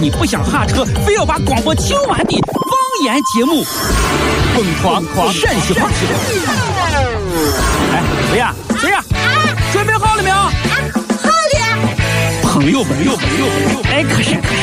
[0.00, 3.64] 你不想下车，非要把广播听完的方言节目
[4.54, 5.88] 《疯狂狂陕西话》。
[7.92, 8.54] 哎，谁呀？
[8.78, 9.02] 谁呀？
[9.72, 10.36] 准备好了没有？
[10.36, 10.52] 好了。
[12.42, 14.62] 朋友们，朋友们，朋友们，哎，可是，可是，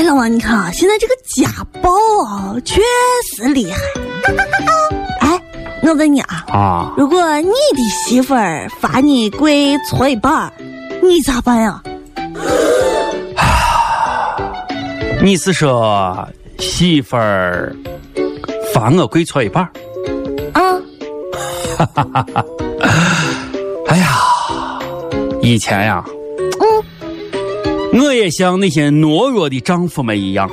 [0.00, 1.46] 哎，老王，你看啊，现在这个家
[1.82, 1.90] 暴
[2.24, 2.80] 啊，确
[3.36, 3.78] 实厉害。
[5.20, 5.38] 哎，
[5.82, 10.50] 我问你啊，啊，如果你的媳妇儿罚你跪搓衣板儿，
[11.02, 11.82] 你咋办呀？
[15.20, 16.26] 你是说
[16.58, 17.76] 媳妇儿
[18.72, 19.70] 罚我跪搓衣板儿？
[20.58, 20.80] 啊，
[23.86, 24.08] 哎呀，
[25.42, 26.14] 以前呀，嗯，
[27.92, 30.48] 我也像那些懦弱的丈夫们一样，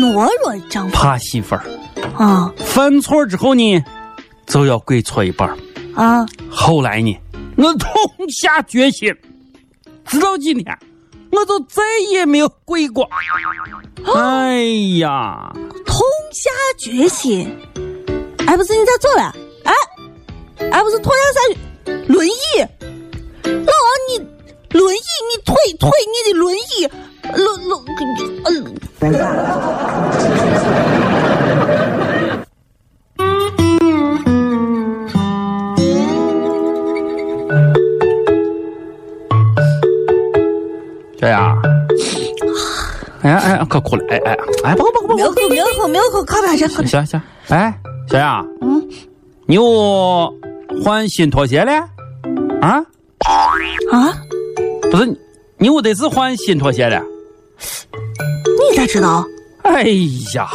[0.00, 1.64] 懦弱丈夫怕媳妇儿
[2.16, 3.82] 啊犯错之后呢，
[4.46, 5.56] 就要跪搓衣板儿。
[5.94, 6.24] 啊！
[6.50, 7.14] 后来呢，
[7.56, 7.90] 我痛
[8.30, 9.14] 下决心，
[10.06, 10.78] 直到今天，
[11.30, 13.06] 我就再也没有跪过。
[14.14, 14.62] 哎
[14.98, 15.52] 呀，
[15.84, 16.00] 痛
[16.32, 17.46] 下决心。
[18.46, 19.34] 哎，不是你咋走了？
[19.64, 19.72] 哎，
[20.70, 22.32] 哎，不是拖下啥轮椅？
[23.44, 23.64] 老王，
[24.08, 24.18] 你
[24.72, 26.88] 轮椅，你推推你的轮椅，
[27.34, 27.72] 轮轮
[28.44, 28.48] 呃。
[41.20, 41.56] 小样，
[43.22, 46.88] 哎呀哎呀，可哭了，哎哎哎，不不不没有口，没有口，没有口，靠边站，靠边。
[46.88, 47.78] 行行，哎，
[48.08, 48.82] 小雅，嗯，
[49.46, 50.32] 你又
[50.82, 51.72] 换新拖鞋了？
[52.60, 52.84] 啊？
[53.92, 54.12] 啊，
[54.92, 55.16] 不是，
[55.56, 57.02] 你屋得是换新拖鞋了？
[58.44, 59.24] 你咋知道？
[59.62, 59.84] 哎
[60.34, 60.46] 呀，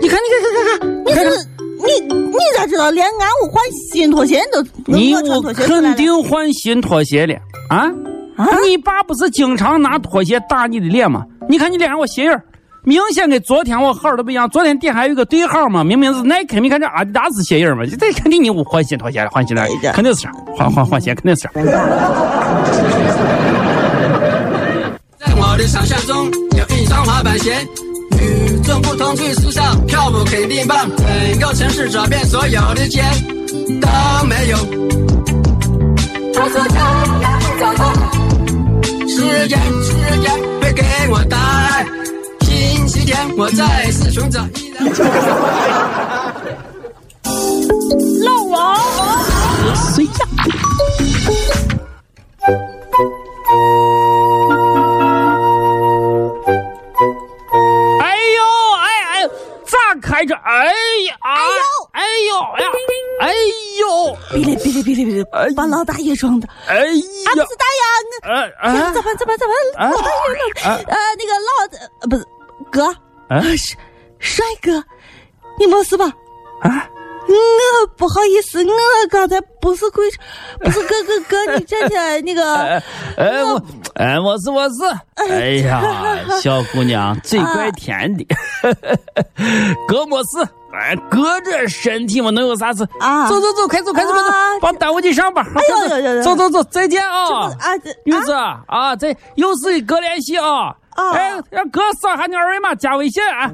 [0.00, 2.90] 你看，你看，看看看，你看你你咋知道？
[2.90, 7.34] 连俺屋换新拖鞋你都你我穿我拖鞋出来了肯定换新拖鞋了
[7.68, 7.92] 啊！
[8.36, 8.48] 啊！
[8.66, 11.26] 你爸不是经常拿拖鞋打你的脸吗？
[11.46, 12.42] 你看你脸上我鞋印儿
[12.84, 14.48] 明显跟昨天我号都不一样。
[14.48, 20.26] 昨天底下还有个对号嘛，明明是耐克，你看这阿迪达斯鞋印儿嘛，这肯定你屋换新拖鞋了，换新的哎呀，肯定是
[20.56, 21.42] 换换换鞋，肯定是。
[21.42, 21.62] 在我
[25.62, 27.56] 的想象中有一双滑板鞋，
[28.18, 33.00] 与众不同最时尚，跳舞肯定棒，整个城市找遍所有的街
[33.80, 34.56] 都没有。
[36.34, 37.94] 他说这样不找到，
[39.06, 41.86] 时间时间会给我答案。
[42.40, 46.11] 星期天我再次寻找依然。
[64.32, 66.48] 呦，别嘞别嘞别嘞别嘞哎，把老大爷撞的。
[66.66, 67.82] 哎啊，不呀是，大爷，
[68.22, 69.86] 哎我哎呀，哎咋办咋办咋办？
[69.86, 71.48] 啊老大爷呃，那个老
[72.00, 72.24] 呃不是
[72.70, 72.94] 哥，
[73.56, 73.76] 是
[74.18, 74.82] 帅哥，
[75.58, 76.06] 你没事吧？
[76.62, 76.88] 啊！
[77.28, 78.72] 我不好意思，我
[79.08, 80.04] 刚才不是跪，
[80.60, 82.82] 不是哥哥哥，你站起来那个。
[83.16, 83.62] 哎我
[83.94, 84.84] 哎我是我是，
[85.30, 85.80] 哎呀，
[86.42, 88.26] 小姑娘嘴怪甜的，
[89.88, 92.82] 哥没事，哎哥这身体嘛能有啥事？
[92.98, 95.44] 啊走走走，快走快走快走啊，别耽误你上班。
[95.44, 97.50] 哎呦呦呦呦走走走，再见啊！
[97.60, 100.74] 啊这女子啊，这有事哥联系啊。
[100.94, 103.50] 啊哎，让哥扫下你二维码加微信啊。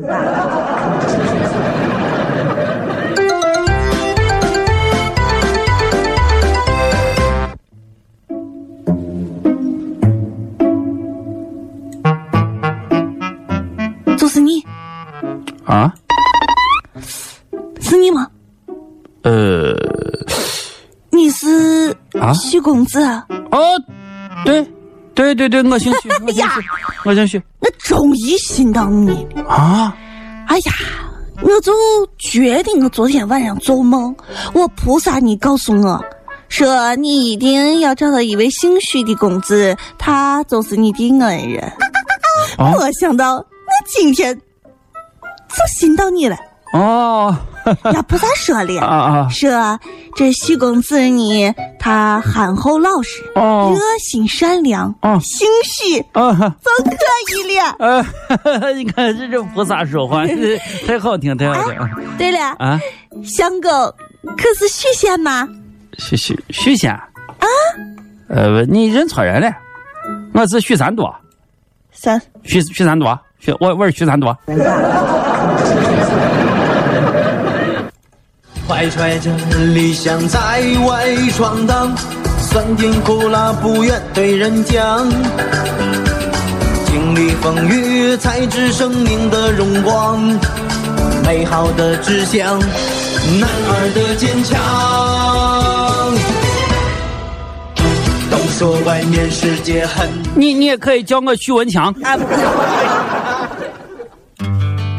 [14.17, 14.65] 就是你，
[15.65, 15.93] 啊？
[17.99, 18.29] 是你吗？
[19.23, 19.75] 呃，
[21.11, 23.27] 你是啊许公子啊？
[23.51, 23.61] 哦，
[24.45, 24.65] 对，
[25.15, 26.69] 对对对，我姓徐，我姓呀许，
[27.05, 29.43] 我姓徐我终于寻到你了。
[29.49, 29.97] 啊！
[30.47, 30.73] 哎呀，
[31.43, 31.73] 我就
[32.19, 34.15] 决定我昨天晚上做梦，
[34.55, 36.01] 我菩萨你告诉我，
[36.49, 41.61] 说你一定要找到一位姓许的公子，他就是你的恩人。
[42.57, 43.45] 啊没想到我
[43.85, 46.37] 今天就寻到你了。
[46.73, 47.37] 哦，
[47.93, 49.51] 呀，菩萨说了，啊啊说
[50.15, 56.33] 这许公子呢，他憨厚老实，哦热心善良，哦姓许啊！
[56.33, 56.91] 就可
[57.39, 57.77] 以了。
[57.79, 60.25] 呃， 你看这这菩萨说话
[60.87, 61.77] 太好听，太好听
[62.17, 62.81] 对了，啊！
[63.25, 63.71] 相公
[64.37, 65.49] 可是许仙吗？
[65.99, 67.09] 许许许仙啊？
[68.29, 69.51] 呃，你认错人了，
[70.35, 71.15] 我是许三多，
[71.93, 74.37] 三许许三多，许我我是许三多。
[78.69, 79.31] 怀揣着
[79.73, 80.39] 理想在
[80.87, 81.91] 外闯荡，
[82.39, 85.09] 酸甜苦辣不愿对人讲。
[86.85, 90.21] 经历风雨，才知生命的荣光，
[91.25, 94.61] 美好的志向，男儿的坚强。
[98.31, 101.87] 都说外面世界很你你也可以叫我许文强。
[102.03, 102.19] 啊，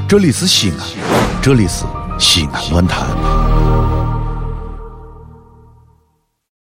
[0.08, 0.78] 这里是西安，
[1.40, 1.86] 这里是
[2.18, 3.06] 西安论坛。